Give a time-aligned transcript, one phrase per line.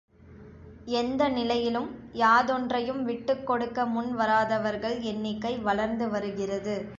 [0.85, 1.89] எந்த நிலையிலும்
[2.13, 6.87] யாதொன்றையும் விட்டுக் கொடுக்க முன்வராதவர்கள் எண்ணிக்கை வளர்ந்து வருகிறது.